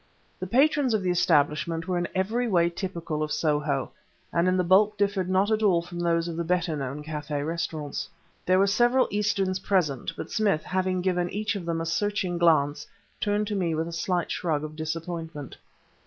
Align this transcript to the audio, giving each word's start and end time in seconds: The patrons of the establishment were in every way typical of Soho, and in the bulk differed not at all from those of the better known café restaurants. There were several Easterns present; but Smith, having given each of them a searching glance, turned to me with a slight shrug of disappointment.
The 0.39 0.47
patrons 0.47 0.95
of 0.95 1.03
the 1.03 1.11
establishment 1.11 1.87
were 1.87 1.95
in 1.99 2.07
every 2.15 2.47
way 2.47 2.71
typical 2.71 3.21
of 3.21 3.31
Soho, 3.31 3.91
and 4.33 4.47
in 4.47 4.57
the 4.57 4.63
bulk 4.63 4.97
differed 4.97 5.29
not 5.29 5.51
at 5.51 5.61
all 5.61 5.83
from 5.83 5.99
those 5.99 6.27
of 6.27 6.37
the 6.37 6.43
better 6.43 6.75
known 6.75 7.03
café 7.03 7.45
restaurants. 7.45 8.09
There 8.43 8.57
were 8.57 8.65
several 8.65 9.07
Easterns 9.11 9.59
present; 9.59 10.11
but 10.17 10.31
Smith, 10.31 10.63
having 10.63 11.01
given 11.03 11.29
each 11.29 11.55
of 11.55 11.65
them 11.65 11.79
a 11.81 11.85
searching 11.85 12.39
glance, 12.39 12.87
turned 13.19 13.45
to 13.45 13.55
me 13.55 13.75
with 13.75 13.87
a 13.87 13.93
slight 13.93 14.31
shrug 14.31 14.63
of 14.63 14.75
disappointment. 14.75 15.55